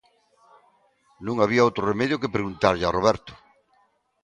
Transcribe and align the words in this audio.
Non 1.25 1.35
había 1.39 1.65
outro 1.67 1.87
remedio 1.91 2.21
que 2.21 2.33
preguntarlle 2.35 2.85
a 2.87 2.93
Roberto. 2.97 3.33